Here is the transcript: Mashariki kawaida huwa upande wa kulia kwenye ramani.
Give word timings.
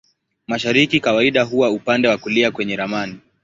Mashariki 0.47 0.99
kawaida 0.99 1.43
huwa 1.43 1.69
upande 1.69 2.07
wa 2.07 2.17
kulia 2.17 2.51
kwenye 2.51 2.75
ramani. 2.75 3.19